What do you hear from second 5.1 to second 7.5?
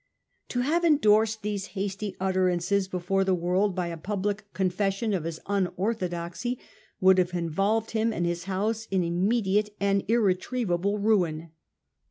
of his unorthodoxy would have